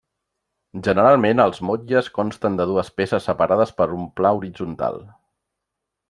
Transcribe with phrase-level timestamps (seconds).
[0.85, 4.99] Generalment els motlles consten de dues peces separades per un pla horitzontal.